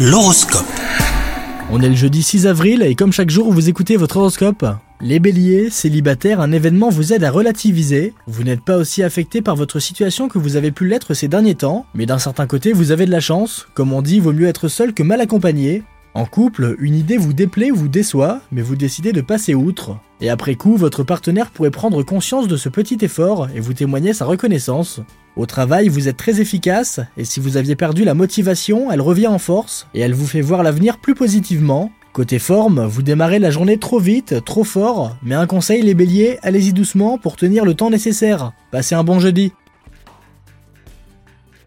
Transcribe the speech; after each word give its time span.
L'horoscope. 0.00 0.64
On 1.72 1.80
est 1.80 1.88
le 1.88 1.96
jeudi 1.96 2.22
6 2.22 2.46
avril 2.46 2.82
et 2.82 2.94
comme 2.94 3.12
chaque 3.12 3.30
jour 3.30 3.52
vous 3.52 3.68
écoutez 3.68 3.96
votre 3.96 4.18
horoscope. 4.18 4.64
Les 5.00 5.18
béliers, 5.18 5.70
célibataires, 5.70 6.40
un 6.40 6.52
événement 6.52 6.88
vous 6.88 7.12
aide 7.12 7.24
à 7.24 7.32
relativiser. 7.32 8.14
Vous 8.28 8.44
n'êtes 8.44 8.60
pas 8.60 8.76
aussi 8.76 9.02
affecté 9.02 9.42
par 9.42 9.56
votre 9.56 9.80
situation 9.80 10.28
que 10.28 10.38
vous 10.38 10.54
avez 10.54 10.70
pu 10.70 10.86
l'être 10.86 11.14
ces 11.14 11.26
derniers 11.26 11.56
temps, 11.56 11.84
mais 11.94 12.06
d'un 12.06 12.20
certain 12.20 12.46
côté 12.46 12.72
vous 12.72 12.92
avez 12.92 13.06
de 13.06 13.10
la 13.10 13.18
chance. 13.18 13.66
Comme 13.74 13.92
on 13.92 14.00
dit, 14.00 14.20
vaut 14.20 14.32
mieux 14.32 14.46
être 14.46 14.68
seul 14.68 14.94
que 14.94 15.02
mal 15.02 15.20
accompagné. 15.20 15.82
En 16.18 16.24
couple, 16.24 16.74
une 16.80 16.96
idée 16.96 17.16
vous 17.16 17.32
déplaît 17.32 17.70
ou 17.70 17.76
vous 17.76 17.86
déçoit, 17.86 18.40
mais 18.50 18.60
vous 18.60 18.74
décidez 18.74 19.12
de 19.12 19.20
passer 19.20 19.54
outre. 19.54 20.00
Et 20.20 20.30
après 20.30 20.56
coup, 20.56 20.76
votre 20.76 21.04
partenaire 21.04 21.52
pourrait 21.52 21.70
prendre 21.70 22.02
conscience 22.02 22.48
de 22.48 22.56
ce 22.56 22.68
petit 22.68 22.98
effort 23.02 23.46
et 23.54 23.60
vous 23.60 23.72
témoigner 23.72 24.12
sa 24.12 24.24
reconnaissance. 24.24 24.98
Au 25.36 25.46
travail, 25.46 25.86
vous 25.86 26.08
êtes 26.08 26.16
très 26.16 26.40
efficace, 26.40 26.98
et 27.16 27.24
si 27.24 27.38
vous 27.38 27.56
aviez 27.56 27.76
perdu 27.76 28.02
la 28.02 28.14
motivation, 28.14 28.90
elle 28.90 29.00
revient 29.00 29.28
en 29.28 29.38
force, 29.38 29.86
et 29.94 30.00
elle 30.00 30.12
vous 30.12 30.26
fait 30.26 30.40
voir 30.40 30.64
l'avenir 30.64 30.98
plus 30.98 31.14
positivement. 31.14 31.92
Côté 32.12 32.40
forme, 32.40 32.84
vous 32.84 33.02
démarrez 33.02 33.38
la 33.38 33.52
journée 33.52 33.78
trop 33.78 34.00
vite, 34.00 34.44
trop 34.44 34.64
fort, 34.64 35.16
mais 35.22 35.36
un 35.36 35.46
conseil 35.46 35.82
les 35.82 35.94
béliers, 35.94 36.40
allez-y 36.42 36.72
doucement 36.72 37.18
pour 37.18 37.36
tenir 37.36 37.64
le 37.64 37.74
temps 37.74 37.90
nécessaire. 37.90 38.54
Passez 38.72 38.96
un 38.96 39.04
bon 39.04 39.20
jeudi. 39.20 39.52